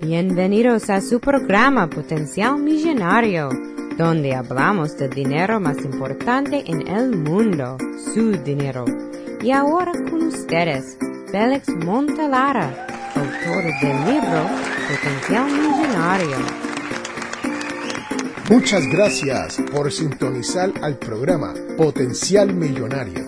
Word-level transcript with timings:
Bienvenidos 0.00 0.90
a 0.90 1.00
su 1.00 1.18
programa 1.18 1.90
Potencial 1.90 2.56
Millonario, 2.62 3.48
donde 3.96 4.32
hablamos 4.32 4.96
del 4.96 5.10
dinero 5.10 5.58
más 5.58 5.76
importante 5.84 6.62
en 6.66 6.86
el 6.86 7.16
mundo, 7.16 7.76
su 8.14 8.30
dinero. 8.44 8.84
Y 9.42 9.50
ahora 9.50 9.90
con 10.08 10.22
ustedes, 10.22 10.96
Félix 11.32 11.68
Montelara, 11.84 12.86
autor 13.16 13.64
del 13.82 14.14
libro 14.14 14.46
Potencial 14.88 15.50
Millonario. 15.50 16.36
Muchas 18.48 18.86
gracias 18.86 19.60
por 19.72 19.90
sintonizar 19.90 20.72
al 20.80 20.96
programa 20.96 21.54
Potencial 21.76 22.54
Millonario. 22.54 23.27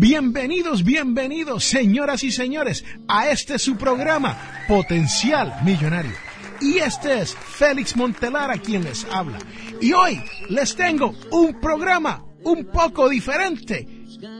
Bienvenidos, 0.00 0.82
bienvenidos, 0.82 1.62
señoras 1.62 2.24
y 2.24 2.32
señores, 2.32 2.86
a 3.06 3.28
este 3.28 3.58
su 3.58 3.76
programa, 3.76 4.34
Potencial 4.66 5.54
Millonario. 5.62 6.14
Y 6.58 6.78
este 6.78 7.20
es 7.20 7.34
Félix 7.34 7.94
Montelara 7.96 8.56
quien 8.56 8.82
les 8.82 9.04
habla. 9.12 9.36
Y 9.78 9.92
hoy 9.92 10.18
les 10.48 10.74
tengo 10.74 11.14
un 11.32 11.60
programa 11.60 12.24
un 12.44 12.64
poco 12.72 13.10
diferente 13.10 13.86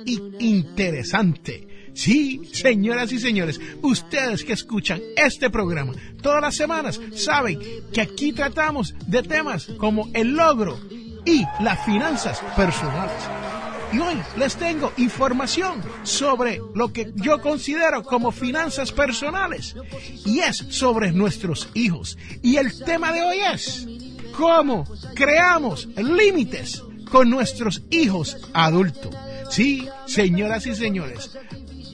y 0.06 0.18
interesante. 0.38 1.92
Sí, 1.92 2.40
señoras 2.54 3.12
y 3.12 3.18
señores, 3.18 3.60
ustedes 3.82 4.44
que 4.44 4.54
escuchan 4.54 5.02
este 5.14 5.50
programa 5.50 5.92
todas 6.22 6.40
las 6.40 6.56
semanas 6.56 6.98
saben 7.14 7.60
que 7.92 8.00
aquí 8.00 8.32
tratamos 8.32 8.94
de 9.06 9.22
temas 9.22 9.66
como 9.76 10.08
el 10.14 10.30
logro 10.30 10.80
y 11.26 11.44
las 11.60 11.84
finanzas 11.84 12.40
personales. 12.56 13.49
Y 13.92 13.98
hoy 13.98 14.22
les 14.36 14.54
tengo 14.56 14.92
información 14.96 15.82
sobre 16.04 16.60
lo 16.74 16.92
que 16.92 17.12
yo 17.16 17.40
considero 17.40 18.02
como 18.02 18.30
finanzas 18.30 18.92
personales. 18.92 19.74
Y 20.24 20.40
es 20.40 20.58
sobre 20.68 21.12
nuestros 21.12 21.68
hijos. 21.74 22.16
Y 22.42 22.56
el 22.56 22.78
tema 22.84 23.12
de 23.12 23.22
hoy 23.22 23.38
es 23.52 23.86
cómo 24.36 24.84
creamos 25.14 25.86
límites 25.96 26.82
con 27.10 27.28
nuestros 27.30 27.82
hijos 27.90 28.36
adultos. 28.52 29.14
Sí, 29.50 29.88
señoras 30.06 30.66
y 30.66 30.76
señores, 30.76 31.36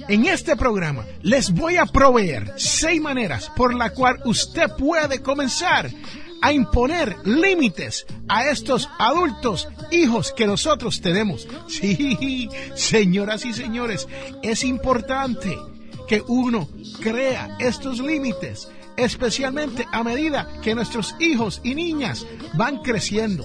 en 0.08 0.26
este 0.26 0.56
programa 0.56 1.04
les 1.22 1.50
voy 1.50 1.76
a 1.76 1.86
proveer 1.86 2.52
seis 2.56 3.00
maneras 3.00 3.50
por 3.56 3.74
la 3.74 3.90
cual 3.90 4.20
usted 4.26 4.66
puede 4.78 5.22
comenzar 5.22 5.90
a 6.46 6.52
imponer 6.52 7.16
límites 7.24 8.06
a 8.28 8.48
estos 8.48 8.88
adultos 9.00 9.66
hijos 9.90 10.32
que 10.32 10.46
nosotros 10.46 11.00
tenemos. 11.00 11.48
Sí, 11.66 12.48
señoras 12.76 13.44
y 13.44 13.52
señores, 13.52 14.06
es 14.44 14.62
importante 14.62 15.58
que 16.06 16.22
uno 16.28 16.68
crea 17.00 17.56
estos 17.58 17.98
límites, 17.98 18.68
especialmente 18.96 19.88
a 19.90 20.04
medida 20.04 20.48
que 20.62 20.76
nuestros 20.76 21.16
hijos 21.18 21.60
y 21.64 21.74
niñas 21.74 22.24
van 22.54 22.78
creciendo. 22.78 23.44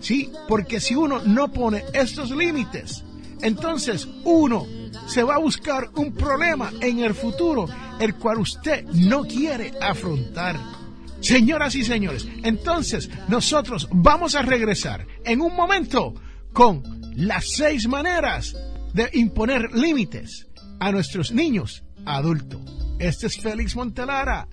Sí, 0.00 0.30
porque 0.46 0.78
si 0.78 0.94
uno 0.94 1.22
no 1.24 1.50
pone 1.50 1.84
estos 1.94 2.32
límites, 2.32 3.02
entonces 3.40 4.06
uno 4.24 4.66
se 5.06 5.22
va 5.22 5.36
a 5.36 5.38
buscar 5.38 5.88
un 5.94 6.12
problema 6.12 6.70
en 6.82 6.98
el 6.98 7.14
futuro, 7.14 7.66
el 7.98 8.14
cual 8.16 8.40
usted 8.40 8.84
no 8.92 9.24
quiere 9.24 9.72
afrontar. 9.80 10.81
Señoras 11.22 11.74
y 11.76 11.84
señores, 11.84 12.26
entonces 12.42 13.08
nosotros 13.28 13.88
vamos 13.92 14.34
a 14.34 14.42
regresar 14.42 15.06
en 15.24 15.40
un 15.40 15.54
momento 15.54 16.14
con 16.52 16.82
las 17.14 17.44
seis 17.48 17.88
maneras 17.88 18.56
de 18.92 19.08
imponer 19.14 19.72
límites 19.72 20.48
a 20.80 20.90
nuestros 20.90 21.32
niños 21.32 21.84
adultos. 22.04 22.60
Este 22.98 23.28
es 23.28 23.40
Félix 23.40 23.76
Montelara 23.76 24.48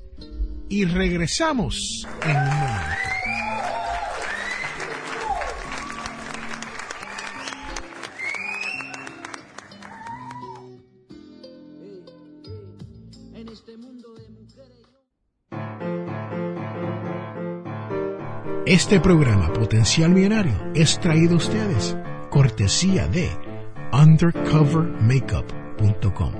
y 0.69 0.85
regresamos 0.85 2.07
en 2.23 2.37
un 2.37 2.59
momento. 2.59 3.08
Este 18.69 18.99
programa 18.99 19.51
Potencial 19.51 20.11
Millonario 20.11 20.53
es 20.75 20.99
traído 20.99 21.33
a 21.33 21.37
ustedes 21.37 21.97
cortesía 22.29 23.07
de 23.07 23.31
undercovermakeup.com 23.91 26.33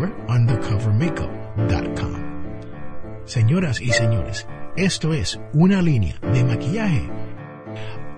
o 0.00 0.32
undercovermakeup.com. 0.32 2.12
Señoras 3.26 3.82
y 3.82 3.90
señores, 3.90 4.46
esto 4.74 5.12
es 5.12 5.38
una 5.52 5.82
línea 5.82 6.18
de 6.32 6.44
maquillaje. 6.44 7.10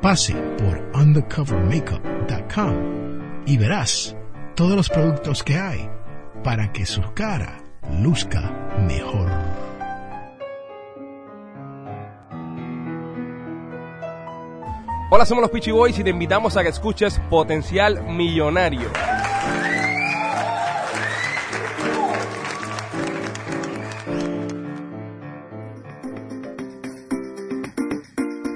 Pase 0.01 0.35
por 0.59 0.89
undercovermakeup.com 0.95 3.43
y 3.45 3.57
verás 3.57 4.17
todos 4.55 4.77
los 4.77 4.89
productos 4.89 5.43
que 5.43 5.59
hay 5.59 5.91
para 6.45 6.73
que 6.73 6.87
su 6.87 7.03
cara 7.13 7.59
luzca 7.91 8.53
mejor. 8.87 9.46
Hola, 15.09 15.25
somos 15.25 15.43
los 15.43 15.53
Peachy 15.53 15.71
Boys 15.71 15.97
y 16.01 16.03
te 16.03 16.11
invitamos 16.11 16.57
a 16.57 16.65
que 16.65 16.71
escuches 16.71 17.21
Potencial 17.31 18.03
Millonario. 18.09 18.91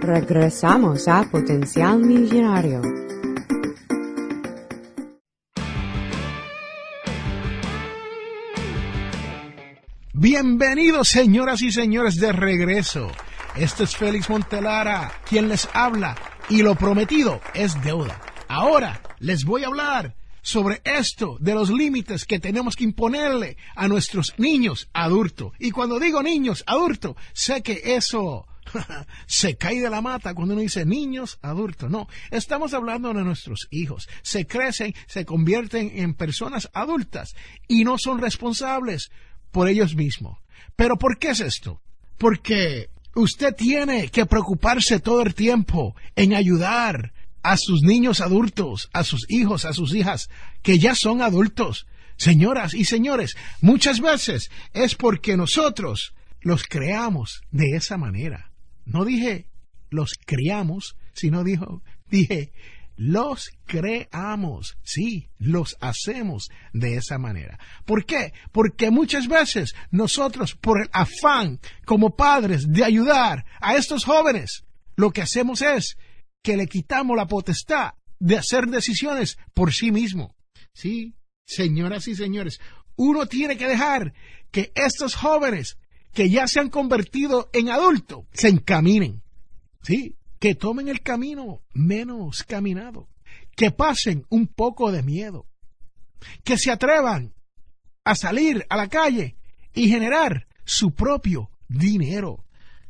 Regresamos 0.00 1.06
a 1.06 1.22
Potencial 1.31 2.00
Millonario. 2.00 2.83
Bienvenidos, 10.12 11.09
señoras 11.09 11.62
y 11.62 11.71
señores, 11.71 12.16
de 12.16 12.33
regreso. 12.33 13.06
Este 13.55 13.84
es 13.84 13.97
Félix 13.97 14.28
Montelara, 14.28 15.12
quien 15.28 15.49
les 15.49 15.69
habla, 15.75 16.16
y 16.50 16.62
lo 16.62 16.75
prometido 16.75 17.41
es 17.55 17.81
deuda. 17.83 18.21
Ahora 18.49 19.00
les 19.21 19.44
voy 19.44 19.62
a 19.62 19.69
hablar 19.69 20.16
sobre 20.43 20.81
esto 20.84 21.37
de 21.38 21.55
los 21.55 21.71
límites 21.71 22.25
que 22.25 22.41
tenemos 22.41 22.75
que 22.75 22.84
imponerle 22.84 23.56
a 23.77 23.87
nuestros 23.87 24.34
niños 24.37 24.89
adultos. 24.93 25.53
Y 25.60 25.71
cuando 25.71 26.00
digo 26.00 26.22
niños 26.22 26.65
adultos, 26.66 27.15
sé 27.33 27.62
que 27.62 27.81
eso 27.84 28.47
se 29.27 29.56
cae 29.56 29.81
de 29.81 29.91
la 29.91 30.00
mata 30.00 30.34
cuando 30.34 30.55
uno 30.55 30.62
dice 30.62 30.84
niños 30.84 31.39
adultos. 31.41 31.89
No, 31.89 32.09
estamos 32.33 32.75
hablando 32.75 33.15
de 33.15 33.22
nuestros 33.22 33.69
hijos. 33.71 34.09
Se 34.22 34.47
crecen, 34.47 34.94
se 35.06 35.25
convierten 35.25 35.93
en 35.94 36.15
personas 36.15 36.69
adultas 36.72 37.34
y 37.69 37.84
no 37.84 37.97
son 37.97 38.19
responsables 38.19 39.10
por 39.53 39.69
ellos 39.69 39.95
mismos. 39.95 40.39
Pero 40.74 40.97
¿por 40.98 41.19
qué 41.19 41.30
es 41.30 41.41
esto? 41.41 41.80
Porque 42.19 42.91
usted 43.15 43.54
tiene 43.54 44.09
que 44.09 44.27
preocuparse 44.27 45.01
todo 45.01 45.22
el 45.22 45.34
tiempo 45.34 45.95
en 46.16 46.34
ayudar 46.34 47.12
a 47.42 47.57
sus 47.57 47.83
niños 47.83 48.21
adultos, 48.21 48.91
a 48.92 49.04
sus 49.04 49.27
hijos, 49.30 49.65
a 49.65 49.72
sus 49.72 49.95
hijas, 49.95 50.28
que 50.62 50.78
ya 50.78 50.95
son 50.95 51.22
adultos. 51.22 51.86
Señoras 52.16 52.74
y 52.74 52.84
señores, 52.84 53.36
muchas 53.60 54.01
veces 54.01 54.51
es 54.74 54.95
porque 54.95 55.36
nosotros 55.36 56.15
los 56.42 56.65
creamos 56.65 57.42
de 57.51 57.77
esa 57.77 57.97
manera. 57.97 58.53
No 58.84 59.04
dije 59.04 59.47
los 59.89 60.18
criamos, 60.27 60.97
sino 61.15 61.45
dijo, 61.45 61.83
dije 62.10 62.53
los 63.00 63.52
creamos, 63.64 64.76
sí, 64.82 65.30
los 65.38 65.74
hacemos 65.80 66.50
de 66.74 66.97
esa 66.97 67.16
manera. 67.16 67.58
¿Por 67.86 68.04
qué? 68.04 68.34
Porque 68.52 68.91
muchas 68.91 69.26
veces 69.26 69.72
nosotros, 69.91 70.54
por 70.54 70.82
el 70.82 70.91
afán 70.92 71.60
como 71.86 72.14
padres 72.14 72.70
de 72.70 72.84
ayudar 72.84 73.47
a 73.58 73.76
estos 73.76 74.04
jóvenes, 74.04 74.64
lo 74.97 75.12
que 75.12 75.22
hacemos 75.22 75.62
es 75.62 75.97
que 76.42 76.58
le 76.58 76.66
quitamos 76.66 77.16
la 77.16 77.26
potestad 77.26 77.94
de 78.18 78.36
hacer 78.36 78.66
decisiones 78.66 79.38
por 79.54 79.72
sí 79.72 79.92
mismo. 79.92 80.36
Sí, 80.74 81.16
señoras 81.47 82.06
y 82.06 82.14
señores, 82.14 82.60
uno 82.97 83.24
tiene 83.24 83.56
que 83.56 83.66
dejar 83.66 84.12
que 84.50 84.72
estos 84.74 85.14
jóvenes 85.14 85.78
que 86.12 86.28
ya 86.28 86.47
se 86.47 86.60
han 86.60 86.68
convertido 86.68 87.48
en 87.54 87.70
adultos 87.70 88.26
se 88.34 88.48
encaminen. 88.48 89.22
Sí, 89.82 90.18
que 90.41 90.54
tomen 90.54 90.89
el 90.89 91.03
camino 91.03 91.63
menos 91.75 92.42
caminado, 92.42 93.09
que 93.54 93.71
pasen 93.71 94.25
un 94.31 94.48
poco 94.48 94.91
de 94.91 95.03
miedo, 95.03 95.47
que 96.42 96.59
se 96.59 96.72
atrevan 96.72 97.34
a 98.04 98.15
salir 98.16 98.66
a 98.71 98.77
la 98.77 98.89
calle 98.89 99.37
y 99.75 99.89
generar 99.89 100.48
su 100.65 100.92
propio 100.95 101.51
dinero. 101.69 102.45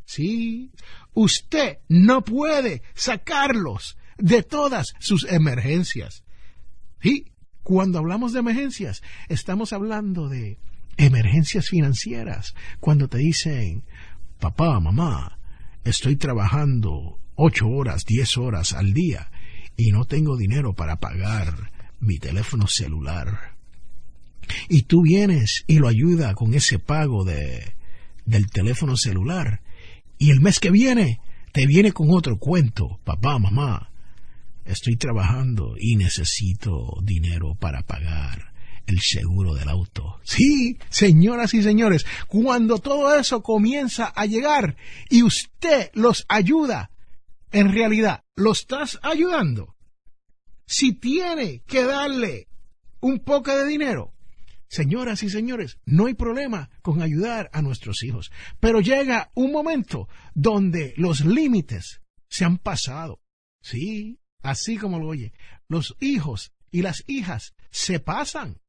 Sí, 0.04 0.72
usted 1.12 1.78
no 1.88 2.22
puede 2.22 2.82
sacarlos 2.94 3.98
de 4.16 4.42
todas 4.42 4.94
sus 5.00 5.24
emergencias. 5.24 6.24
Sí, 7.02 7.32
cuando 7.64 7.98
hablamos 7.98 8.32
de 8.32 8.40
emergencias, 8.40 9.02
estamos 9.28 9.72
hablando 9.72 10.28
de 10.28 10.58
emergencias 10.96 11.68
financieras. 11.68 12.54
Cuando 12.78 13.08
te 13.08 13.18
dicen, 13.18 13.84
papá, 14.38 14.78
mamá, 14.78 15.38
estoy 15.84 16.16
trabajando 16.16 17.18
ocho 17.42 17.68
horas, 17.68 18.04
diez 18.04 18.36
horas 18.36 18.74
al 18.74 18.92
día 18.92 19.30
y 19.74 19.92
no 19.92 20.04
tengo 20.04 20.36
dinero 20.36 20.74
para 20.74 20.96
pagar 20.96 21.72
mi 21.98 22.18
teléfono 22.18 22.66
celular. 22.66 23.56
Y 24.68 24.82
tú 24.82 25.02
vienes 25.02 25.64
y 25.66 25.78
lo 25.78 25.88
ayuda 25.88 26.34
con 26.34 26.52
ese 26.52 26.78
pago 26.78 27.24
de, 27.24 27.76
del 28.26 28.50
teléfono 28.50 28.96
celular. 28.96 29.62
Y 30.18 30.30
el 30.30 30.40
mes 30.40 30.60
que 30.60 30.70
viene 30.70 31.20
te 31.52 31.66
viene 31.66 31.92
con 31.92 32.10
otro 32.10 32.38
cuento, 32.38 33.00
papá, 33.04 33.38
mamá, 33.38 33.90
estoy 34.66 34.96
trabajando 34.96 35.76
y 35.78 35.96
necesito 35.96 36.98
dinero 37.02 37.54
para 37.54 37.82
pagar 37.82 38.52
el 38.86 39.00
seguro 39.00 39.54
del 39.54 39.70
auto. 39.70 40.20
Sí, 40.24 40.76
señoras 40.90 41.54
y 41.54 41.62
señores, 41.62 42.04
cuando 42.28 42.78
todo 42.78 43.18
eso 43.18 43.42
comienza 43.42 44.12
a 44.14 44.26
llegar 44.26 44.76
y 45.08 45.22
usted 45.22 45.90
los 45.94 46.26
ayuda, 46.28 46.90
en 47.52 47.72
realidad, 47.72 48.24
¿lo 48.36 48.52
estás 48.52 48.98
ayudando? 49.02 49.76
Si 50.66 50.92
tiene 50.92 51.62
que 51.66 51.84
darle 51.84 52.48
un 53.00 53.20
poco 53.20 53.56
de 53.56 53.66
dinero, 53.66 54.14
Señoras 54.70 55.24
y 55.24 55.30
señores, 55.30 55.80
no 55.84 56.06
hay 56.06 56.14
problema 56.14 56.70
con 56.80 57.02
ayudar 57.02 57.50
a 57.52 57.60
nuestros 57.60 58.04
hijos, 58.04 58.30
pero 58.60 58.80
llega 58.80 59.32
un 59.34 59.50
momento 59.50 60.08
donde 60.32 60.94
los 60.96 61.24
límites 61.24 62.00
se 62.28 62.44
han 62.44 62.56
pasado. 62.56 63.20
Sí, 63.60 64.20
así 64.42 64.76
como 64.76 65.00
lo 65.00 65.08
oye, 65.08 65.32
los 65.66 65.96
hijos 65.98 66.52
y 66.70 66.82
las 66.82 67.02
hijas 67.08 67.56
se 67.72 67.98
pasan. 67.98 68.60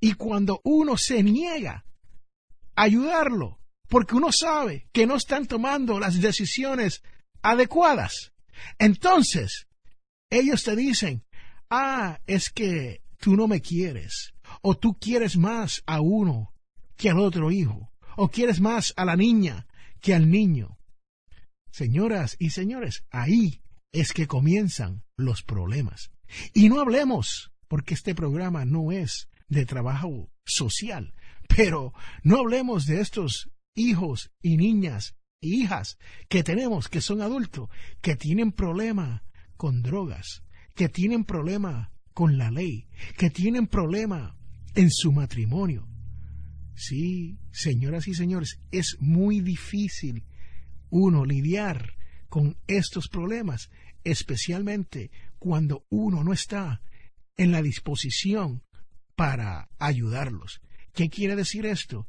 Y 0.00 0.14
cuando 0.14 0.60
uno 0.64 0.96
se 0.96 1.22
niega 1.22 1.84
a 2.74 2.82
ayudarlo, 2.82 3.60
porque 3.88 4.16
uno 4.16 4.32
sabe 4.32 4.88
que 4.90 5.06
no 5.06 5.14
están 5.14 5.46
tomando 5.46 6.00
las 6.00 6.20
decisiones 6.20 7.04
adecuadas, 7.42 8.32
entonces 8.78 9.68
ellos 10.30 10.62
te 10.64 10.76
dicen, 10.76 11.24
ah, 11.70 12.20
es 12.26 12.50
que 12.50 13.02
tú 13.18 13.36
no 13.36 13.48
me 13.48 13.60
quieres, 13.60 14.34
o 14.62 14.76
tú 14.76 14.94
quieres 14.98 15.36
más 15.36 15.82
a 15.86 16.00
uno 16.00 16.54
que 16.96 17.10
al 17.10 17.18
otro 17.18 17.50
hijo, 17.50 17.92
o 18.16 18.28
quieres 18.28 18.60
más 18.60 18.92
a 18.96 19.04
la 19.04 19.16
niña 19.16 19.66
que 20.00 20.14
al 20.14 20.30
niño. 20.30 20.78
Señoras 21.70 22.36
y 22.38 22.50
señores, 22.50 23.04
ahí 23.10 23.62
es 23.92 24.12
que 24.12 24.26
comienzan 24.26 25.04
los 25.16 25.42
problemas. 25.42 26.10
Y 26.52 26.68
no 26.68 26.80
hablemos, 26.80 27.52
porque 27.68 27.94
este 27.94 28.14
programa 28.14 28.64
no 28.64 28.92
es 28.92 29.28
de 29.48 29.64
trabajo 29.64 30.30
social, 30.44 31.14
pero 31.48 31.92
no 32.22 32.38
hablemos 32.38 32.86
de 32.86 33.00
estos 33.00 33.50
hijos 33.74 34.30
y 34.42 34.56
niñas 34.56 35.14
hijas 35.40 35.98
que 36.28 36.42
tenemos 36.42 36.88
que 36.88 37.00
son 37.00 37.20
adultos, 37.20 37.68
que 38.00 38.16
tienen 38.16 38.52
problema 38.52 39.24
con 39.56 39.82
drogas, 39.82 40.42
que 40.74 40.88
tienen 40.88 41.24
problema 41.24 41.92
con 42.12 42.38
la 42.38 42.50
ley, 42.50 42.88
que 43.16 43.30
tienen 43.30 43.66
problema 43.66 44.36
en 44.74 44.90
su 44.90 45.12
matrimonio. 45.12 45.88
Sí, 46.74 47.38
señoras 47.50 48.06
y 48.08 48.14
señores, 48.14 48.60
es 48.70 48.96
muy 49.00 49.40
difícil 49.40 50.24
uno 50.90 51.24
lidiar 51.24 51.94
con 52.28 52.56
estos 52.66 53.08
problemas, 53.08 53.70
especialmente 54.04 55.10
cuando 55.38 55.84
uno 55.88 56.22
no 56.22 56.32
está 56.32 56.82
en 57.36 57.52
la 57.52 57.62
disposición 57.62 58.62
para 59.16 59.68
ayudarlos. 59.78 60.60
¿Qué 60.92 61.08
quiere 61.08 61.36
decir 61.36 61.66
esto? 61.66 62.08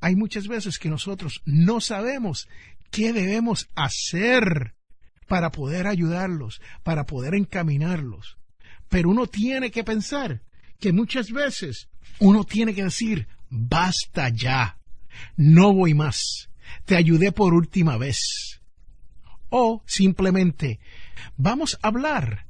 Hay 0.00 0.16
muchas 0.16 0.48
veces 0.48 0.78
que 0.78 0.88
nosotros 0.88 1.42
no 1.44 1.80
sabemos 1.80 2.48
qué 2.90 3.12
debemos 3.12 3.68
hacer 3.74 4.74
para 5.26 5.50
poder 5.50 5.86
ayudarlos, 5.86 6.60
para 6.82 7.04
poder 7.04 7.34
encaminarlos. 7.34 8.38
Pero 8.88 9.10
uno 9.10 9.26
tiene 9.26 9.70
que 9.70 9.84
pensar 9.84 10.42
que 10.80 10.92
muchas 10.92 11.30
veces 11.30 11.88
uno 12.18 12.44
tiene 12.44 12.74
que 12.74 12.84
decir, 12.84 13.28
basta 13.50 14.30
ya, 14.30 14.78
no 15.36 15.72
voy 15.74 15.94
más, 15.94 16.48
te 16.84 16.96
ayudé 16.96 17.32
por 17.32 17.54
última 17.54 17.98
vez. 17.98 18.60
O 19.50 19.82
simplemente, 19.86 20.78
vamos 21.36 21.78
a 21.82 21.88
hablar 21.88 22.46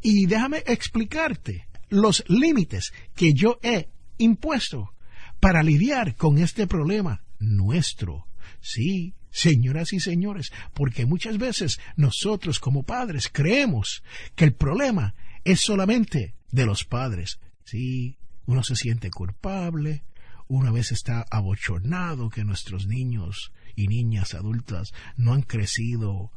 y 0.00 0.26
déjame 0.26 0.62
explicarte 0.66 1.68
los 1.88 2.24
límites 2.28 2.92
que 3.14 3.32
yo 3.32 3.58
he 3.62 3.88
impuesto 4.18 4.92
para 5.40 5.62
lidiar 5.62 6.16
con 6.16 6.38
este 6.38 6.66
problema 6.66 7.24
nuestro. 7.38 8.26
Sí, 8.60 9.14
señoras 9.30 9.92
y 9.92 10.00
señores, 10.00 10.52
porque 10.72 11.06
muchas 11.06 11.38
veces 11.38 11.78
nosotros 11.96 12.58
como 12.58 12.84
padres 12.84 13.28
creemos 13.32 14.02
que 14.34 14.44
el 14.44 14.54
problema 14.54 15.14
es 15.44 15.60
solamente 15.60 16.34
de 16.50 16.66
los 16.66 16.84
padres. 16.84 17.38
Sí, 17.64 18.18
uno 18.46 18.62
se 18.62 18.76
siente 18.76 19.10
culpable, 19.10 20.04
una 20.48 20.70
vez 20.70 20.92
está 20.92 21.24
abochornado 21.30 22.30
que 22.30 22.44
nuestros 22.44 22.86
niños 22.86 23.52
y 23.74 23.88
niñas 23.88 24.34
adultas 24.34 24.92
no 25.16 25.34
han 25.34 25.42
crecido 25.42 26.30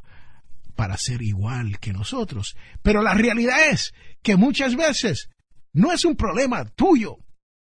para 0.74 0.96
ser 0.96 1.22
igual 1.22 1.78
que 1.78 1.92
nosotros. 1.92 2.56
Pero 2.82 3.02
la 3.02 3.14
realidad 3.14 3.70
es 3.70 3.94
que 4.22 4.36
muchas 4.36 4.76
veces 4.76 5.30
no 5.72 5.92
es 5.92 6.04
un 6.04 6.16
problema 6.16 6.64
tuyo 6.64 7.18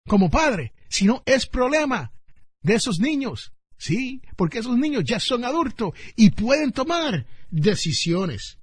como 0.07 0.29
padre, 0.29 0.73
sino 0.89 1.23
es 1.25 1.47
problema 1.47 2.11
de 2.61 2.75
esos 2.75 2.99
niños. 2.99 3.53
Sí, 3.77 4.21
porque 4.35 4.59
esos 4.59 4.77
niños 4.77 5.03
ya 5.05 5.19
son 5.19 5.45
adultos 5.45 5.93
y 6.17 6.31
pueden 6.31 6.71
tomar 6.71 7.25
decisiones. 7.49 8.59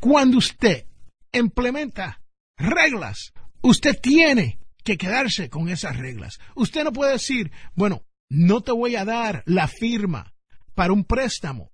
Cuando 0.00 0.38
usted 0.38 0.86
implementa 1.32 2.20
reglas. 2.56 3.32
Usted 3.62 3.98
tiene 4.00 4.60
que 4.84 4.96
quedarse 4.96 5.48
con 5.48 5.68
esas 5.68 5.96
reglas. 5.96 6.38
Usted 6.54 6.84
no 6.84 6.92
puede 6.92 7.12
decir, 7.12 7.50
bueno, 7.74 8.04
no 8.28 8.60
te 8.60 8.72
voy 8.72 8.96
a 8.96 9.04
dar 9.04 9.42
la 9.46 9.68
firma 9.68 10.34
para 10.74 10.92
un 10.92 11.04
préstamo 11.04 11.72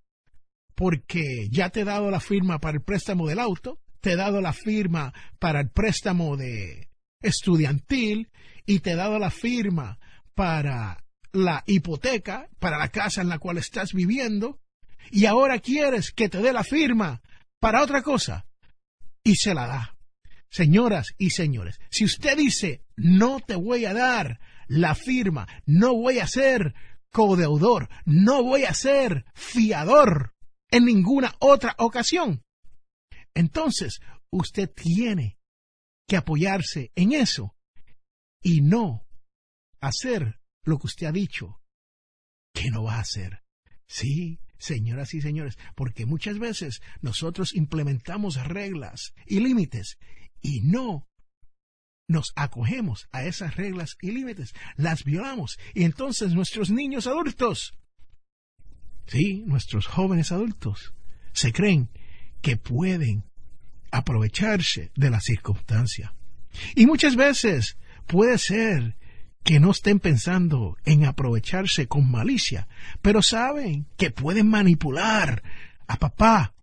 porque 0.74 1.48
ya 1.50 1.70
te 1.70 1.80
he 1.80 1.84
dado 1.84 2.08
la 2.08 2.20
firma 2.20 2.60
para 2.60 2.76
el 2.76 2.84
préstamo 2.84 3.26
del 3.26 3.40
auto, 3.40 3.80
te 4.00 4.12
he 4.12 4.16
dado 4.16 4.40
la 4.40 4.52
firma 4.52 5.12
para 5.40 5.60
el 5.60 5.70
préstamo 5.70 6.36
de 6.36 6.88
estudiantil 7.20 8.30
y 8.66 8.80
te 8.80 8.94
dado 8.94 9.18
la 9.18 9.30
firma 9.30 9.98
para 10.34 11.04
la 11.32 11.64
hipoteca, 11.66 12.48
para 12.58 12.78
la 12.78 12.88
casa 12.88 13.20
en 13.20 13.28
la 13.28 13.38
cual 13.38 13.58
estás 13.58 13.92
viviendo, 13.92 14.60
y 15.10 15.26
ahora 15.26 15.58
quieres 15.58 16.12
que 16.12 16.28
te 16.28 16.38
dé 16.38 16.52
la 16.52 16.64
firma 16.64 17.22
para 17.60 17.82
otra 17.82 18.02
cosa 18.02 18.46
y 19.22 19.37
se 19.37 19.54
la 19.54 19.66
da. 19.66 19.96
Señoras 20.50 21.14
y 21.18 21.30
señores, 21.30 21.80
si 21.90 22.04
usted 22.04 22.37
dice, 22.37 22.82
no 22.96 23.40
te 23.40 23.54
voy 23.54 23.84
a 23.84 23.92
dar 23.92 24.40
la 24.66 24.94
firma, 24.94 25.46
no 25.66 25.94
voy 25.94 26.20
a 26.20 26.26
ser 26.26 26.75
codeudor, 27.10 27.88
no 28.04 28.42
voy 28.42 28.64
a 28.64 28.75
ser 28.75 29.25
fiador 29.34 30.34
en 30.70 30.84
ninguna 30.84 31.34
otra 31.38 31.75
ocasión, 31.78 32.42
entonces 33.34 34.00
usted 34.30 34.70
tiene 34.70 35.38
que 36.08 36.16
apoyarse 36.16 36.90
en 36.96 37.12
eso 37.12 37.54
y 38.42 38.62
no 38.62 39.06
hacer 39.80 40.40
lo 40.64 40.78
que 40.78 40.86
usted 40.86 41.06
ha 41.06 41.12
dicho 41.12 41.60
que 42.52 42.70
no 42.70 42.82
va 42.82 42.96
a 42.96 43.00
hacer. 43.00 43.44
Sí, 43.86 44.40
señoras 44.58 45.14
y 45.14 45.20
señores, 45.20 45.58
porque 45.76 46.06
muchas 46.06 46.38
veces 46.38 46.80
nosotros 47.02 47.54
implementamos 47.54 48.42
reglas 48.46 49.14
y 49.26 49.40
límites 49.40 49.98
y 50.40 50.62
no 50.62 51.06
nos 52.08 52.32
acogemos 52.36 53.06
a 53.12 53.24
esas 53.24 53.56
reglas 53.56 53.96
y 54.00 54.10
límites, 54.10 54.54
las 54.76 55.04
violamos 55.04 55.58
y 55.74 55.84
entonces 55.84 56.32
nuestros 56.32 56.70
niños 56.70 57.06
adultos, 57.06 57.74
sí, 59.06 59.44
nuestros 59.46 59.86
jóvenes 59.86 60.32
adultos, 60.32 60.94
se 61.32 61.52
creen 61.52 61.90
que 62.40 62.56
pueden 62.56 63.27
aprovecharse 63.90 64.90
de 64.95 65.11
la 65.11 65.21
circunstancia. 65.21 66.14
Y 66.75 66.87
muchas 66.87 67.16
veces 67.16 67.76
puede 68.07 68.38
ser 68.38 68.97
que 69.45 69.61
no 69.61 69.71
estén 69.71 70.00
pensando 70.00 70.76
en 70.85 71.04
aprovecharse 71.04 71.87
con 71.87 72.11
malicia, 72.11 72.68
pero 73.00 73.23
saben 73.23 73.87
que 73.97 74.11
pueden 74.11 74.49
manipular 74.49 75.42
a 75.87 75.97
papá, 75.97 76.54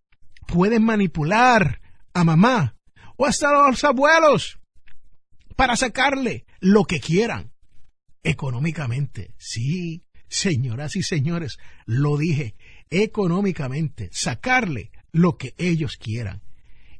pueden 0.45 0.83
manipular 0.83 1.81
a 2.13 2.23
mamá 2.23 2.75
o 3.17 3.25
hasta 3.25 3.49
a 3.49 3.69
los 3.69 3.83
abuelos 3.83 4.59
para 5.55 5.75
sacarle 5.75 6.45
lo 6.59 6.85
que 6.85 6.99
quieran 6.99 7.53
económicamente. 8.23 9.33
Sí, 9.37 10.03
señoras 10.27 10.95
y 10.95 11.03
señores, 11.03 11.57
lo 11.85 12.17
dije, 12.17 12.55
económicamente, 12.89 14.09
sacarle 14.11 14.91
lo 15.11 15.37
que 15.37 15.53
ellos 15.57 15.97
quieran. 15.97 16.41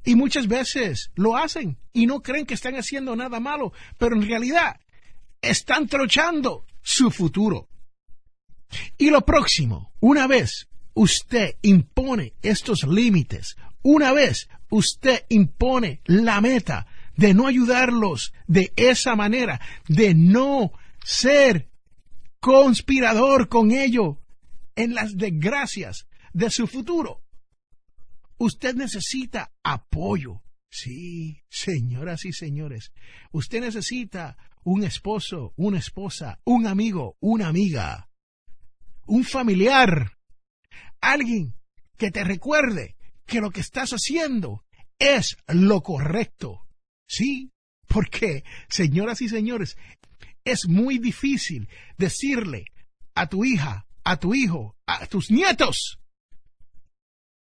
Y 0.05 0.15
muchas 0.15 0.47
veces 0.47 1.11
lo 1.15 1.35
hacen 1.35 1.77
y 1.91 2.05
no 2.05 2.21
creen 2.21 2.45
que 2.45 2.53
están 2.53 2.75
haciendo 2.75 3.15
nada 3.15 3.39
malo, 3.39 3.73
pero 3.97 4.15
en 4.15 4.27
realidad 4.27 4.79
están 5.41 5.87
trochando 5.87 6.65
su 6.81 7.11
futuro. 7.11 7.67
Y 8.97 9.09
lo 9.09 9.25
próximo, 9.25 9.91
una 9.99 10.27
vez 10.27 10.67
usted 10.93 11.55
impone 11.61 12.33
estos 12.41 12.83
límites, 12.83 13.57
una 13.81 14.13
vez 14.13 14.47
usted 14.69 15.25
impone 15.29 16.01
la 16.05 16.41
meta 16.41 16.87
de 17.15 17.33
no 17.33 17.47
ayudarlos 17.47 18.33
de 18.47 18.73
esa 18.75 19.15
manera, 19.15 19.59
de 19.87 20.13
no 20.13 20.71
ser 21.03 21.69
conspirador 22.39 23.47
con 23.47 23.71
ello 23.71 24.19
en 24.75 24.93
las 24.93 25.17
desgracias 25.17 26.07
de 26.33 26.49
su 26.49 26.67
futuro. 26.67 27.24
Usted 28.37 28.75
necesita 28.75 29.53
apoyo. 29.63 30.41
Sí, 30.69 31.41
señoras 31.49 32.25
y 32.25 32.33
señores, 32.33 32.91
usted 33.31 33.61
necesita 33.61 34.37
un 34.63 34.83
esposo, 34.83 35.53
una 35.55 35.79
esposa, 35.79 36.39
un 36.43 36.67
amigo, 36.67 37.15
una 37.21 37.47
amiga, 37.47 38.09
un 39.05 39.23
familiar, 39.23 40.17
alguien 40.99 41.55
que 41.97 42.11
te 42.11 42.23
recuerde 42.25 42.97
que 43.25 43.39
lo 43.39 43.51
que 43.51 43.61
estás 43.61 43.91
haciendo 43.91 44.65
es 44.99 45.37
lo 45.47 45.81
correcto. 45.81 46.67
Sí, 47.07 47.53
porque, 47.87 48.43
señoras 48.67 49.21
y 49.21 49.29
señores, 49.29 49.77
es 50.43 50.67
muy 50.67 50.97
difícil 50.97 51.69
decirle 51.97 52.65
a 53.13 53.27
tu 53.27 53.45
hija, 53.45 53.87
a 54.03 54.17
tu 54.17 54.33
hijo, 54.33 54.75
a 54.85 55.05
tus 55.07 55.31
nietos, 55.31 55.99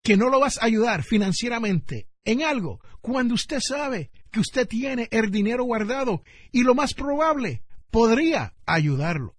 que 0.07 0.15
no 0.15 0.29
lo 0.29 0.39
vas 0.39 0.57
a 0.57 0.65
ayudar 0.67 1.03
financieramente 1.03 2.07
en 2.23 2.41
algo 2.41 2.79
cuando 3.01 3.33
usted 3.33 3.59
sabe 3.59 4.09
que 4.31 4.39
usted 4.39 4.65
tiene 4.65 5.09
el 5.11 5.31
dinero 5.31 5.65
guardado 5.65 6.23
y 6.53 6.63
lo 6.63 6.75
más 6.75 6.93
probable 6.93 7.61
podría 7.91 8.53
ayudarlo. 8.65 9.35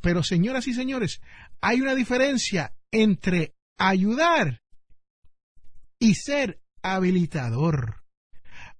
Pero 0.00 0.22
señoras 0.22 0.68
y 0.68 0.74
señores, 0.74 1.20
hay 1.60 1.80
una 1.80 1.96
diferencia 1.96 2.76
entre 2.92 3.56
ayudar 3.76 4.62
y 5.98 6.14
ser 6.14 6.60
habilitador. 6.80 8.04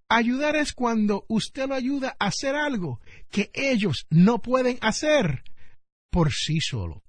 Ayudar 0.08 0.54
es 0.54 0.72
cuando 0.72 1.25
usted 1.28 1.66
lo 1.66 1.75
ayuda 1.75 2.14
a 2.20 2.26
hacer 2.26 2.54
algo 2.54 3.00
que 3.28 3.50
ellos 3.54 4.06
no 4.08 4.40
pueden 4.40 4.78
hacer 4.82 5.42
por 6.12 6.32
sí 6.32 6.60
solo. 6.60 7.02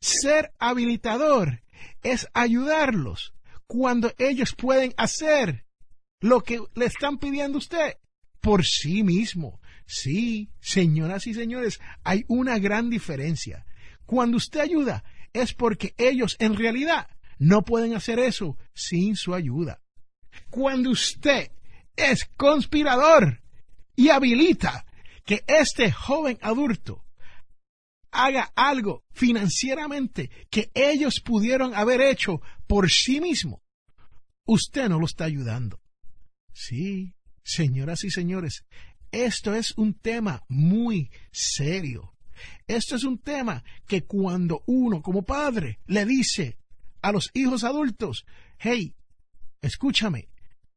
Ser 0.00 0.52
habilitador 0.58 1.63
es 2.02 2.28
ayudarlos 2.34 3.34
cuando 3.66 4.12
ellos 4.18 4.54
pueden 4.54 4.94
hacer 4.96 5.64
lo 6.20 6.42
que 6.42 6.60
le 6.74 6.86
están 6.86 7.18
pidiendo 7.18 7.58
usted 7.58 7.96
por 8.40 8.64
sí 8.64 9.02
mismo. 9.02 9.60
Sí, 9.86 10.50
señoras 10.60 11.26
y 11.26 11.34
señores, 11.34 11.80
hay 12.02 12.24
una 12.28 12.58
gran 12.58 12.90
diferencia. 12.90 13.66
Cuando 14.06 14.36
usted 14.36 14.60
ayuda 14.60 15.04
es 15.32 15.52
porque 15.52 15.94
ellos 15.98 16.36
en 16.38 16.56
realidad 16.56 17.08
no 17.38 17.62
pueden 17.62 17.94
hacer 17.94 18.18
eso 18.18 18.56
sin 18.74 19.16
su 19.16 19.34
ayuda. 19.34 19.80
Cuando 20.50 20.90
usted 20.90 21.50
es 21.96 22.24
conspirador 22.36 23.42
y 23.96 24.08
habilita 24.08 24.86
que 25.24 25.44
este 25.46 25.90
joven 25.90 26.38
adulto 26.42 27.03
haga 28.14 28.52
algo 28.54 29.04
financieramente 29.12 30.30
que 30.50 30.70
ellos 30.74 31.20
pudieron 31.20 31.74
haber 31.74 32.00
hecho 32.00 32.40
por 32.66 32.90
sí 32.90 33.20
mismo, 33.20 33.62
usted 34.46 34.88
no 34.88 34.98
lo 34.98 35.06
está 35.06 35.24
ayudando. 35.24 35.80
Sí, 36.52 37.14
señoras 37.42 38.04
y 38.04 38.10
señores, 38.10 38.64
esto 39.10 39.54
es 39.54 39.76
un 39.76 39.94
tema 39.94 40.42
muy 40.48 41.10
serio. 41.32 42.14
Esto 42.66 42.96
es 42.96 43.04
un 43.04 43.18
tema 43.18 43.62
que 43.86 44.04
cuando 44.04 44.62
uno 44.66 45.02
como 45.02 45.22
padre 45.22 45.80
le 45.86 46.04
dice 46.04 46.58
a 47.02 47.12
los 47.12 47.30
hijos 47.34 47.64
adultos, 47.64 48.24
hey, 48.58 48.96
escúchame, 49.60 50.28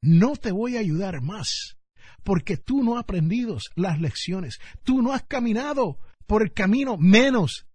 no 0.02 0.36
te 0.36 0.52
voy 0.52 0.78
a 0.78 0.82
ayudar 0.82 1.22
más, 1.22 1.78
porque 2.24 2.58
tú 2.58 2.84
no 2.84 2.96
has 2.96 3.04
aprendido 3.04 3.58
las 3.76 4.00
lecciones, 4.00 4.60
tú 4.84 5.02
no 5.02 5.14
has 5.14 5.24
caminado 5.24 6.00
por 6.28 6.44
el 6.44 6.54
camino 6.54 6.98
menos 6.98 7.68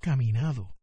caminado. 0.00 0.76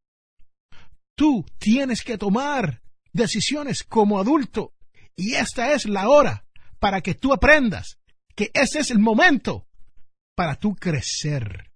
Tú 1.16 1.46
tienes 1.60 2.04
que 2.04 2.18
tomar 2.18 2.82
decisiones 3.14 3.84
como 3.84 4.20
adulto 4.20 4.74
y 5.16 5.36
esta 5.36 5.74
es 5.74 5.86
la 5.86 6.10
hora 6.10 6.46
para 6.80 7.02
que 7.02 7.14
tú 7.14 7.32
aprendas 7.32 8.00
que 8.36 8.50
ese 8.54 8.80
es 8.80 8.90
el 8.90 9.00
momento 9.00 9.68
para 10.36 10.56
tú 10.56 10.76
crecer. 10.76 11.72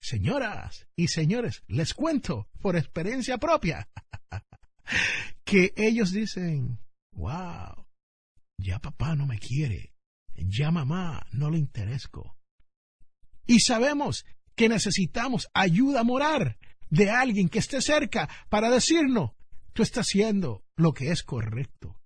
Señoras 0.00 0.86
y 0.94 1.08
señores, 1.08 1.64
les 1.66 1.92
cuento 1.92 2.48
por 2.60 2.76
experiencia 2.76 3.38
propia 3.38 3.88
que 5.44 5.72
ellos 5.76 6.12
dicen, 6.12 6.78
wow, 7.12 7.86
ya 8.58 8.78
papá 8.78 9.16
no 9.16 9.26
me 9.26 9.40
quiere, 9.40 9.94
ya 10.36 10.70
mamá 10.70 11.26
no 11.32 11.50
le 11.50 11.58
interesco. 11.58 12.35
Y 13.46 13.60
sabemos 13.60 14.24
que 14.54 14.68
necesitamos 14.68 15.48
ayuda 15.54 16.02
moral 16.02 16.56
de 16.90 17.10
alguien 17.10 17.48
que 17.48 17.58
esté 17.58 17.80
cerca 17.82 18.28
para 18.48 18.70
decirnos, 18.70 19.32
tú 19.72 19.82
estás 19.82 20.06
haciendo 20.06 20.64
lo 20.76 20.92
que 20.92 21.10
es 21.10 21.22
correcto. 21.22 22.00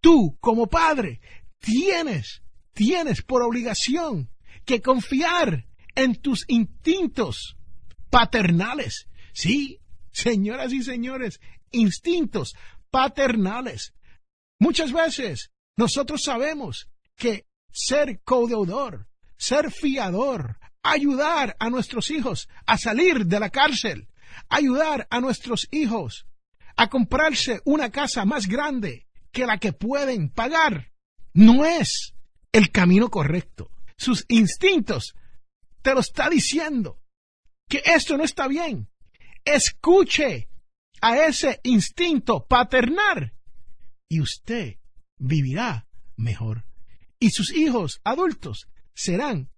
Tú, 0.00 0.36
como 0.40 0.66
padre, 0.66 1.20
tienes, 1.58 2.42
tienes 2.72 3.22
por 3.22 3.42
obligación 3.42 4.30
que 4.64 4.80
confiar 4.80 5.66
en 5.94 6.16
tus 6.16 6.44
instintos 6.48 7.56
paternales. 8.10 9.08
Sí, 9.32 9.80
señoras 10.12 10.72
y 10.72 10.82
señores, 10.82 11.40
instintos 11.70 12.54
paternales. 12.90 13.94
Muchas 14.58 14.92
veces 14.92 15.50
nosotros 15.76 16.22
sabemos 16.22 16.88
que 17.16 17.46
ser 17.70 18.20
codeudor, 18.22 19.08
ser 19.36 19.70
fiador, 19.70 20.58
ayudar 20.82 21.56
a 21.58 21.70
nuestros 21.70 22.10
hijos 22.10 22.48
a 22.66 22.78
salir 22.78 23.26
de 23.26 23.40
la 23.40 23.50
cárcel, 23.50 24.08
ayudar 24.48 25.06
a 25.10 25.20
nuestros 25.20 25.68
hijos 25.70 26.26
a 26.76 26.88
comprarse 26.88 27.60
una 27.64 27.90
casa 27.90 28.24
más 28.24 28.46
grande 28.46 29.06
que 29.32 29.46
la 29.46 29.58
que 29.58 29.72
pueden 29.72 30.30
pagar, 30.30 30.92
no 31.32 31.64
es 31.64 32.14
el 32.52 32.70
camino 32.70 33.10
correcto. 33.10 33.70
Sus 33.96 34.24
instintos 34.28 35.14
te 35.82 35.94
lo 35.94 36.00
está 36.00 36.28
diciendo 36.28 37.00
que 37.68 37.82
esto 37.84 38.16
no 38.16 38.24
está 38.24 38.48
bien. 38.48 38.88
Escuche 39.44 40.48
a 41.00 41.18
ese 41.26 41.60
instinto 41.64 42.46
paternal 42.46 43.34
y 44.08 44.20
usted 44.20 44.78
vivirá 45.18 45.86
mejor. 46.16 46.66
Y 47.18 47.30
sus 47.30 47.52
hijos 47.52 48.00
adultos 48.04 48.68
serán 48.96 49.50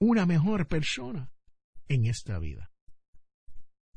una 0.00 0.26
mejor 0.26 0.66
persona 0.66 1.30
en 1.88 2.06
esta 2.06 2.38
vida. 2.38 2.72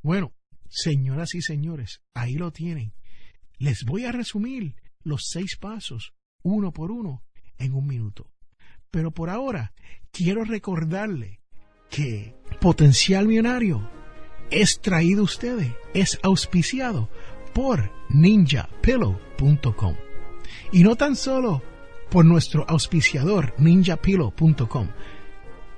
Bueno, 0.04 0.36
señoras 0.70 1.34
y 1.34 1.42
señores, 1.42 2.02
ahí 2.14 2.36
lo 2.36 2.52
tienen. 2.52 2.94
Les 3.58 3.86
voy 3.86 4.04
a 4.06 4.12
resumir 4.12 4.76
los 5.02 5.30
seis 5.30 5.58
pasos, 5.58 6.14
uno 6.44 6.74
por 6.74 6.92
uno, 6.92 7.24
en 7.58 7.74
un 7.74 7.88
minuto. 7.88 8.32
Pero 8.92 9.12
por 9.12 9.30
ahora, 9.30 9.74
quiero 10.12 10.44
recordarle 10.44 11.42
que 11.90 12.36
Potencial 12.60 13.28
Millonario 13.28 13.90
es 14.52 14.82
traído 14.82 15.22
a 15.22 15.26
ustedes, 15.26 15.72
es 15.94 16.20
auspiciado 16.22 17.10
por 17.54 17.92
ninjapillow.com. 18.10 19.96
Y 20.74 20.84
no 20.84 20.96
tan 20.98 21.16
solo 21.16 21.64
por 22.10 22.26
nuestro 22.26 22.66
auspiciador 22.68 23.54
ninjapillow.com, 23.58 24.88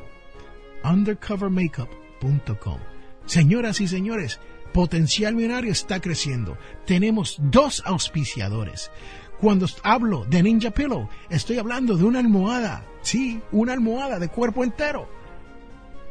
undercovermakeup.com. 0.84 2.80
Señoras 3.26 3.82
y 3.82 3.88
señores, 3.88 4.40
Potencial 4.74 5.36
Millonario 5.36 5.72
está 5.72 6.02
creciendo. 6.02 6.58
Tenemos 6.86 7.38
dos 7.40 7.82
auspiciadores. 7.86 8.92
Cuando 9.40 9.68
hablo 9.84 10.26
de 10.26 10.44
Ninja 10.44 10.72
Pillow, 10.72 11.08
estoy 11.30 11.60
hablando 11.60 11.96
de 11.98 12.04
una 12.04 12.20
almohada. 12.20 12.86
Sí, 13.02 13.42
una 13.52 13.74
almohada 13.74 14.20
de 14.20 14.28
cuerpo 14.28 14.64
entero. 14.64 15.08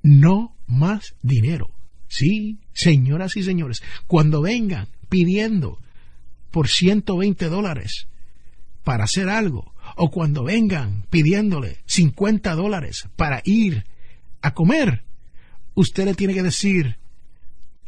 no 0.03 0.57
más 0.67 1.15
dinero. 1.23 1.71
Sí, 2.09 2.59
señoras 2.73 3.37
y 3.37 3.43
señores, 3.43 3.83
cuando 4.07 4.41
vengan 4.41 4.89
pidiendo 5.09 5.79
por 6.51 6.69
120 6.69 7.49
dólares 7.49 8.07
para 8.85 9.05
hacer 9.05 9.29
algo, 9.29 9.75
o 9.97 10.11
cuando 10.11 10.45
vengan 10.45 11.05
pidiéndole 11.11 11.79
50 11.87 12.55
dólares 12.55 13.09
para 13.17 13.43
ir 13.45 13.85
a 14.43 14.55
comer, 14.55 15.05
usted 15.75 16.05
le 16.05 16.15
tiene 16.15 16.35
que 16.35 16.43
decir, 16.43 16.99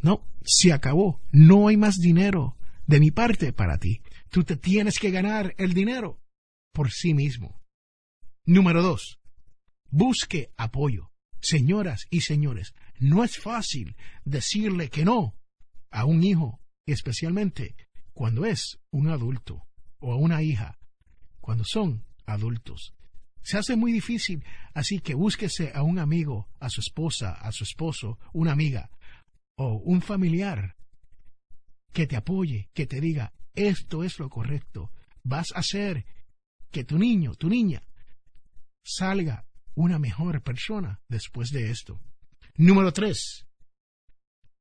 no, 0.00 0.26
se 0.44 0.72
acabó, 0.72 1.20
no 1.30 1.68
hay 1.68 1.76
más 1.76 1.98
dinero 1.98 2.56
de 2.86 3.00
mi 3.00 3.10
parte 3.10 3.52
para 3.52 3.78
ti. 3.78 4.02
Tú 4.30 4.44
te 4.44 4.56
tienes 4.56 4.98
que 4.98 5.10
ganar 5.10 5.54
el 5.58 5.74
dinero 5.74 6.20
por 6.72 6.90
sí 6.90 7.14
mismo. 7.14 7.60
Número 8.44 8.82
dos, 8.82 9.18
busque 9.90 10.52
apoyo. 10.56 11.10
Señoras 11.40 12.06
y 12.08 12.20
señores, 12.20 12.72
no 13.00 13.24
es 13.24 13.36
fácil 13.36 13.96
decirle 14.24 14.90
que 14.90 15.04
no 15.04 15.34
a 15.90 16.04
un 16.04 16.22
hijo, 16.22 16.60
especialmente 16.86 17.74
cuando 18.12 18.44
es 18.44 18.78
un 18.90 19.08
adulto 19.08 19.66
o 19.98 20.12
a 20.12 20.16
una 20.16 20.42
hija 20.42 20.78
cuando 21.40 21.64
son 21.64 22.04
adultos. 22.26 22.94
Se 23.42 23.58
hace 23.58 23.76
muy 23.76 23.92
difícil, 23.92 24.44
así 24.74 25.00
que 25.00 25.14
búsquese 25.14 25.72
a 25.74 25.82
un 25.82 25.98
amigo, 25.98 26.48
a 26.60 26.70
su 26.70 26.80
esposa, 26.80 27.32
a 27.32 27.52
su 27.52 27.64
esposo, 27.64 28.18
una 28.32 28.52
amiga 28.52 28.90
o 29.56 29.74
un 29.74 30.00
familiar 30.00 30.76
que 31.92 32.06
te 32.06 32.16
apoye, 32.16 32.70
que 32.72 32.86
te 32.86 33.00
diga, 33.00 33.32
esto 33.54 34.04
es 34.04 34.18
lo 34.18 34.30
correcto, 34.30 34.90
vas 35.22 35.52
a 35.54 35.58
hacer 35.58 36.06
que 36.70 36.84
tu 36.84 36.98
niño, 36.98 37.34
tu 37.34 37.48
niña, 37.48 37.82
salga 38.82 39.46
una 39.74 39.98
mejor 39.98 40.42
persona 40.42 41.00
después 41.08 41.50
de 41.50 41.70
esto. 41.70 42.00
Número 42.56 42.92
tres, 42.92 43.46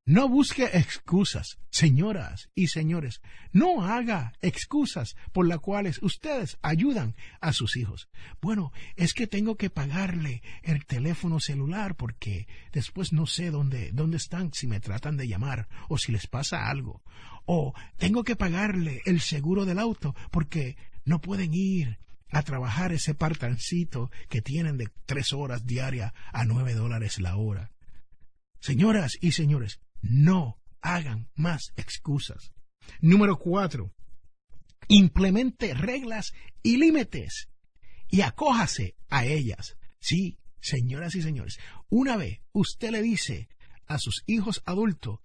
no 0.04 0.28
busque 0.28 0.64
excusas, 0.64 1.58
señoras 1.70 2.50
y 2.56 2.66
señores. 2.68 3.20
No 3.52 3.84
haga 3.84 4.32
excusas 4.42 5.14
por 5.32 5.46
las 5.46 5.60
cuales 5.60 6.02
ustedes 6.02 6.58
ayudan 6.60 7.14
a 7.40 7.52
sus 7.52 7.76
hijos. 7.76 8.08
Bueno, 8.40 8.72
es 8.96 9.14
que 9.14 9.28
tengo 9.28 9.56
que 9.56 9.70
pagarle 9.70 10.42
el 10.64 10.86
teléfono 10.86 11.38
celular 11.38 11.94
porque 11.94 12.48
después 12.72 13.12
no 13.12 13.26
sé 13.26 13.52
dónde, 13.52 13.92
dónde 13.92 14.16
están 14.16 14.52
si 14.52 14.66
me 14.66 14.80
tratan 14.80 15.16
de 15.16 15.28
llamar 15.28 15.68
o 15.88 15.98
si 15.98 16.10
les 16.10 16.26
pasa 16.26 16.68
algo. 16.68 17.04
O 17.44 17.72
tengo 17.96 18.24
que 18.24 18.34
pagarle 18.34 19.02
el 19.04 19.20
seguro 19.20 19.64
del 19.64 19.78
auto 19.78 20.16
porque 20.32 20.76
no 21.04 21.20
pueden 21.20 21.54
ir 21.54 22.00
a 22.30 22.42
trabajar 22.42 22.92
ese 22.92 23.14
partancito 23.14 24.10
que 24.28 24.42
tienen 24.42 24.78
de 24.78 24.88
tres 25.06 25.32
horas 25.32 25.64
diarias 25.64 26.12
a 26.32 26.44
nueve 26.44 26.74
dólares 26.74 27.20
la 27.20 27.36
hora. 27.36 27.70
Señoras 28.58 29.18
y 29.20 29.32
señores, 29.32 29.80
no 30.02 30.60
hagan 30.80 31.30
más 31.34 31.72
excusas. 31.76 32.52
Número 33.00 33.38
cuatro, 33.38 33.94
implemente 34.88 35.72
reglas 35.74 36.32
y 36.62 36.76
límites 36.76 37.48
y 38.08 38.20
acójase 38.20 38.96
a 39.08 39.24
ellas. 39.24 39.76
Sí, 40.00 40.38
señoras 40.60 41.14
y 41.14 41.22
señores, 41.22 41.58
una 41.88 42.16
vez 42.16 42.40
usted 42.52 42.90
le 42.90 43.02
dice 43.02 43.48
a 43.86 43.98
sus 43.98 44.24
hijos 44.26 44.62
adultos, 44.66 45.20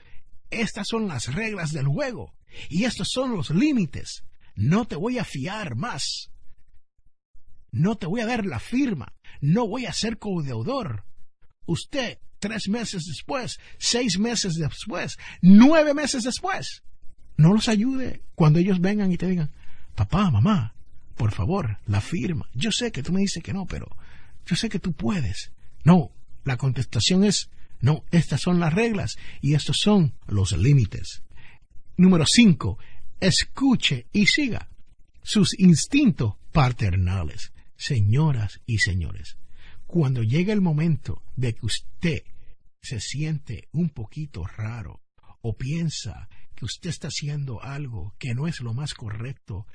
estas 0.49 0.87
son 0.87 1.07
las 1.07 1.33
reglas 1.33 1.73
del 1.73 1.87
juego 1.87 2.35
y 2.69 2.85
estos 2.85 3.09
son 3.09 3.35
los 3.35 3.49
límites, 3.49 4.23
no 4.55 4.85
te 4.85 4.95
voy 4.95 5.17
a 5.17 5.25
fiar 5.25 5.75
más, 5.75 6.31
no 7.71 7.97
te 7.97 8.07
voy 8.07 8.21
a 8.21 8.25
dar 8.25 8.45
la 8.45 8.59
firma, 8.59 9.13
no 9.41 9.67
voy 9.67 9.85
a 9.85 9.93
ser 9.93 10.17
codeudor. 10.17 11.05
Usted 11.67 12.17
tres 12.39 12.67
meses 12.67 13.05
después, 13.05 13.59
seis 13.77 14.17
meses 14.17 14.55
después, 14.55 15.17
nueve 15.41 15.93
meses 15.93 16.23
después. 16.23 16.83
No 17.37 17.53
los 17.53 17.69
ayude 17.69 18.23
cuando 18.33 18.57
ellos 18.57 18.81
vengan 18.81 19.11
y 19.11 19.17
te 19.17 19.27
digan, 19.27 19.51
papá, 19.95 20.31
mamá, 20.31 20.73
por 21.15 21.31
favor, 21.31 21.77
la 21.85 22.01
firma. 22.01 22.49
Yo 22.53 22.71
sé 22.71 22.91
que 22.91 23.03
tú 23.03 23.13
me 23.13 23.21
dices 23.21 23.43
que 23.43 23.53
no, 23.53 23.65
pero 23.65 23.95
yo 24.45 24.55
sé 24.55 24.69
que 24.69 24.79
tú 24.79 24.93
puedes. 24.93 25.51
No, 25.83 26.11
la 26.43 26.57
contestación 26.57 27.23
es, 27.23 27.49
no, 27.81 28.03
estas 28.11 28.41
son 28.41 28.59
las 28.59 28.73
reglas 28.73 29.17
y 29.41 29.53
estos 29.53 29.77
son 29.77 30.15
los 30.27 30.57
límites. 30.57 31.23
Número 31.97 32.25
cinco, 32.25 32.77
escuche 33.19 34.07
y 34.13 34.27
siga 34.27 34.69
sus 35.21 35.59
instintos 35.59 36.35
paternales. 36.51 37.51
Señoras 37.75 38.61
y 38.65 38.79
señores, 38.79 39.37
cuando 39.87 40.21
llega 40.21 40.53
el 40.53 40.61
momento 40.61 41.23
de 41.35 41.55
que 41.55 41.65
usted 41.65 42.23
se 42.81 42.99
siente 42.99 43.69
un 43.71 43.89
poquito 43.89 44.45
raro 44.45 45.01
o 45.41 45.57
piensa 45.57 46.29
que 46.55 46.65
usted 46.65 46.89
está 46.89 47.07
haciendo 47.07 47.61
algo 47.63 48.15
que 48.19 48.35
no 48.35 48.47
es 48.47 48.61
lo 48.61 48.73
más 48.73 48.93
correcto 48.93 49.65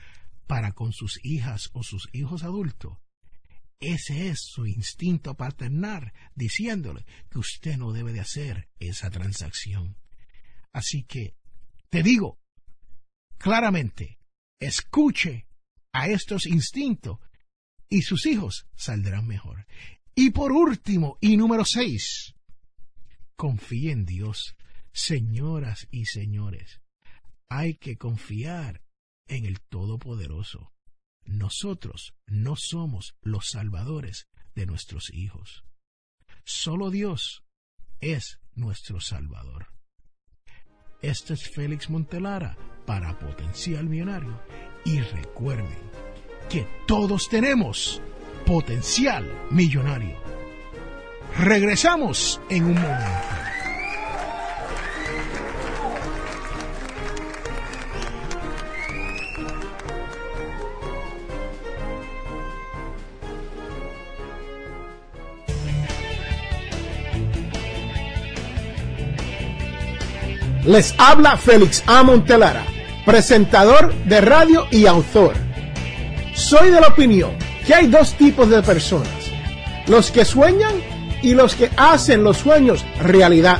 para 0.46 0.72
con 0.72 0.92
sus 0.92 1.18
hijas 1.24 1.70
o 1.72 1.82
sus 1.82 2.08
hijos 2.12 2.42
adultos, 2.42 2.98
ese 3.82 4.28
es 4.28 4.40
su 4.40 4.66
instinto 4.66 5.34
paternal 5.34 6.12
diciéndole 6.36 7.04
que 7.28 7.40
usted 7.40 7.76
no 7.76 7.92
debe 7.92 8.12
de 8.12 8.20
hacer 8.20 8.68
esa 8.78 9.10
transacción. 9.10 9.96
Así 10.72 11.02
que 11.02 11.34
te 11.90 12.04
digo 12.04 12.38
claramente, 13.38 14.20
escuche 14.60 15.48
a 15.92 16.06
estos 16.06 16.46
instintos 16.46 17.18
y 17.88 18.02
sus 18.02 18.24
hijos 18.26 18.68
saldrán 18.76 19.26
mejor. 19.26 19.66
Y 20.14 20.30
por 20.30 20.52
último, 20.52 21.16
y 21.20 21.36
número 21.36 21.64
seis, 21.64 22.34
confíe 23.36 23.92
en 23.92 24.04
Dios. 24.04 24.54
Señoras 24.94 25.88
y 25.90 26.04
señores, 26.04 26.82
hay 27.48 27.74
que 27.74 27.96
confiar 27.96 28.82
en 29.26 29.46
el 29.46 29.60
Todopoderoso. 29.60 30.72
Nosotros 31.24 32.14
no 32.26 32.56
somos 32.56 33.14
los 33.22 33.48
salvadores 33.48 34.28
de 34.54 34.66
nuestros 34.66 35.12
hijos. 35.14 35.64
Solo 36.44 36.90
Dios 36.90 37.44
es 38.00 38.38
nuestro 38.54 39.00
Salvador. 39.00 39.68
Este 41.00 41.34
es 41.34 41.48
Félix 41.48 41.88
Montelara 41.88 42.56
para 42.86 43.18
Potencial 43.18 43.88
Millonario 43.88 44.40
y 44.84 45.00
recuerden 45.00 45.90
que 46.50 46.66
todos 46.86 47.28
tenemos 47.28 48.02
potencial 48.52 49.24
millonario. 49.48 50.14
Regresamos 51.38 52.38
en 52.50 52.64
un 52.66 52.74
momento. 52.74 53.06
Les 70.66 70.94
habla 70.98 71.38
Félix 71.38 71.82
A. 71.86 72.02
Montelara, 72.02 72.66
presentador 73.06 73.94
de 74.04 74.20
radio 74.20 74.66
y 74.70 74.84
autor. 74.84 75.32
Soy 76.34 76.70
de 76.70 76.82
la 76.82 76.88
opinión 76.88 77.41
que 77.66 77.74
hay 77.74 77.86
dos 77.86 78.14
tipos 78.14 78.48
de 78.48 78.62
personas, 78.62 79.08
los 79.86 80.10
que 80.10 80.24
sueñan 80.24 80.74
y 81.22 81.34
los 81.34 81.54
que 81.54 81.70
hacen 81.76 82.24
los 82.24 82.38
sueños 82.38 82.84
realidad. 83.00 83.58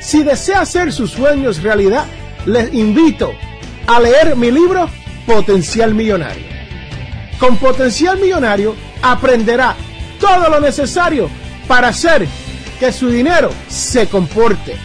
Si 0.00 0.22
desea 0.22 0.60
hacer 0.60 0.92
sus 0.92 1.10
sueños 1.10 1.62
realidad, 1.62 2.04
les 2.44 2.72
invito 2.74 3.32
a 3.86 4.00
leer 4.00 4.36
mi 4.36 4.50
libro 4.50 4.88
Potencial 5.26 5.94
Millonario. 5.94 6.44
Con 7.38 7.56
Potencial 7.56 8.18
Millonario 8.18 8.74
aprenderá 9.02 9.74
todo 10.20 10.48
lo 10.48 10.60
necesario 10.60 11.28
para 11.66 11.88
hacer 11.88 12.26
que 12.78 12.92
su 12.92 13.08
dinero 13.08 13.50
se 13.68 14.06
comporte 14.06 14.76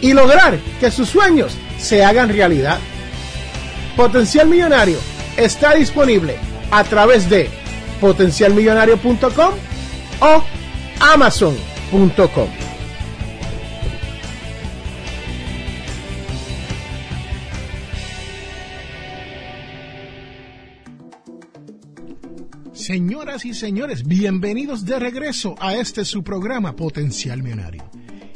y 0.00 0.12
lograr 0.12 0.58
que 0.80 0.90
sus 0.90 1.08
sueños 1.08 1.56
se 1.78 2.04
hagan 2.04 2.28
realidad. 2.28 2.78
Potencial 3.96 4.48
Millonario 4.48 4.98
está 5.36 5.74
disponible 5.74 6.36
a 6.70 6.84
través 6.84 7.28
de 7.28 7.48
potencialmillonario.com 8.00 9.54
o 10.20 10.44
amazon.com. 11.00 12.48
Señoras 22.72 23.44
y 23.44 23.52
señores, 23.52 24.06
bienvenidos 24.06 24.84
de 24.84 25.00
regreso 25.00 25.56
a 25.58 25.74
este 25.74 26.04
su 26.04 26.22
programa 26.22 26.76
Potencial 26.76 27.42
Millonario. 27.42 27.90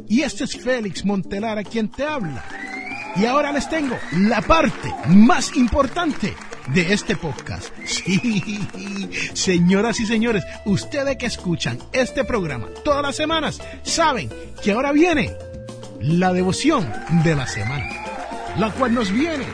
Y 0.09 0.23
este 0.23 0.43
es 0.43 0.57
Félix 0.57 1.05
Montelar 1.05 1.57
a 1.57 1.63
quien 1.63 1.89
te 1.89 2.03
habla. 2.03 2.45
Y 3.15 3.27
ahora 3.27 3.53
les 3.53 3.69
tengo 3.69 3.97
la 4.13 4.43
parte 4.43 4.93
más 5.07 5.57
importante 5.57 6.35
de 6.75 6.93
este 6.93 7.17
podcast. 7.17 7.69
Sí, 7.85 8.61
señoras 9.35 10.01
y 10.01 10.07
señores, 10.07 10.45
ustedes 10.65 11.17
que 11.17 11.27
escuchan 11.27 11.79
este 11.93 12.25
programa 12.25 12.69
todas 12.85 13.03
las 13.03 13.17
semanas 13.17 13.61
saben 13.83 14.31
que 14.63 14.73
ahora 14.73 14.93
viene 14.93 15.33
la 16.01 16.33
devoción 16.33 16.91
de 17.25 17.35
la 17.35 17.47
semana, 17.47 17.89
la 18.57 18.71
cual 18.71 18.95
nos 18.95 19.11
viene 19.11 19.47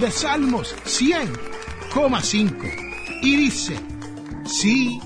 de 0.00 0.10
Salmos 0.10 0.74
100,5 0.84 3.20
y 3.22 3.36
dice, 3.36 3.76
Sí, 4.44 5.00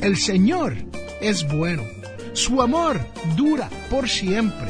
el 0.00 0.16
Señor 0.16 0.76
es 1.20 1.46
bueno. 1.48 1.82
Su 2.32 2.60
amor 2.60 3.00
dura 3.36 3.70
por 3.88 4.08
siempre 4.08 4.68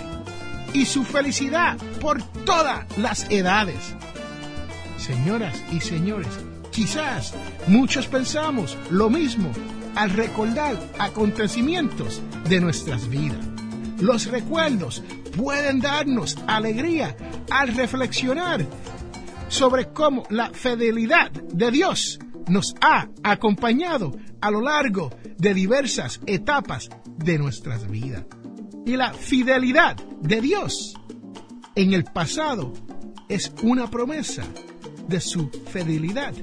y 0.74 0.85
su 0.85 1.05
felicidad 1.05 1.79
por 2.00 2.22
todas 2.44 2.85
las 2.98 3.31
edades. 3.31 3.94
Señoras 5.04 5.62
y 5.70 5.80
señores, 5.80 6.30
quizás 6.72 7.34
muchos 7.66 8.06
pensamos 8.06 8.78
lo 8.88 9.10
mismo 9.10 9.52
al 9.96 10.08
recordar 10.08 10.80
acontecimientos 10.98 12.22
de 12.48 12.58
nuestras 12.58 13.06
vidas. 13.10 13.46
Los 14.00 14.24
recuerdos 14.28 15.02
pueden 15.36 15.80
darnos 15.80 16.38
alegría 16.46 17.14
al 17.50 17.76
reflexionar 17.76 18.66
sobre 19.48 19.92
cómo 19.92 20.22
la 20.30 20.48
fidelidad 20.48 21.30
de 21.30 21.70
Dios 21.70 22.18
nos 22.48 22.74
ha 22.80 23.06
acompañado 23.22 24.16
a 24.40 24.50
lo 24.50 24.62
largo 24.62 25.10
de 25.36 25.52
diversas 25.52 26.18
etapas 26.24 26.88
de 27.18 27.36
nuestras 27.36 27.90
vidas. 27.90 28.24
Y 28.86 28.96
la 28.96 29.12
fidelidad 29.12 29.96
de 30.22 30.40
Dios 30.40 30.94
en 31.74 31.92
el 31.92 32.04
pasado 32.04 32.72
es 33.28 33.52
una 33.62 33.90
promesa 33.90 34.44
de 35.08 35.20
su 35.20 35.48
fidelidad 35.72 36.34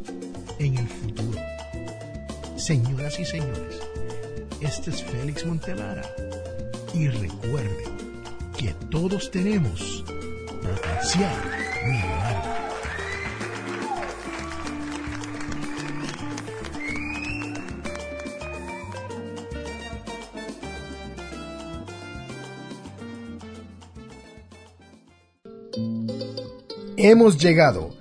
en 0.59 0.77
el 0.77 0.87
futuro. 0.87 1.39
Señoras 2.57 3.19
y 3.19 3.25
señores, 3.25 3.79
este 4.61 4.91
es 4.91 5.03
Félix 5.03 5.45
Montelara 5.45 6.03
y 6.93 7.07
recuerden 7.07 7.91
que 8.57 8.73
todos 8.89 9.31
tenemos 9.31 10.03
potencial 10.61 11.61
hemos 27.03 27.37
llegado 27.37 28.00